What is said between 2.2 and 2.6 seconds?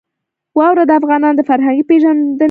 برخه ده.